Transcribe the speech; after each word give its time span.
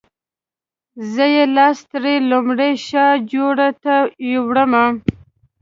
زه 1.13 1.25
یې 1.35 1.45
لاس 1.55 1.77
تړلی 1.89 2.15
لومړی 2.31 2.71
شا 2.87 3.05
جوی 3.29 3.69
ته 3.83 3.95
یووړم. 4.31 4.71